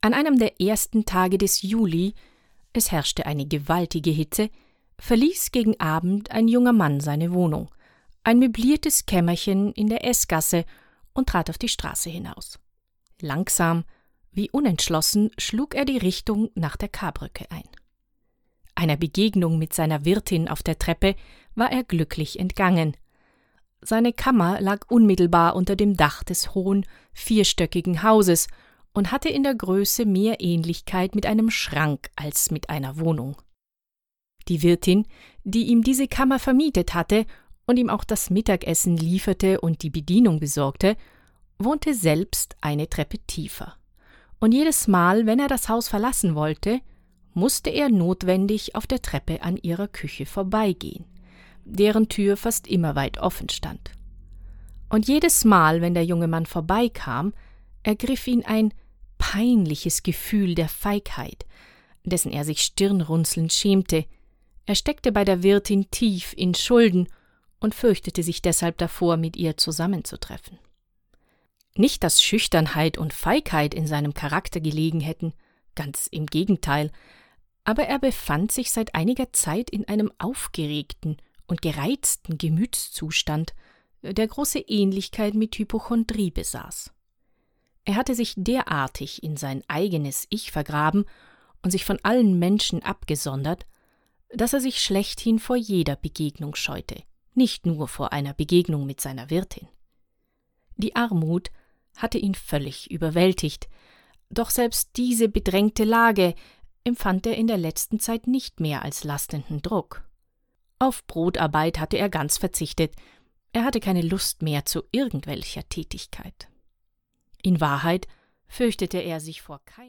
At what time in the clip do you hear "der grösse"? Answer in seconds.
29.44-30.06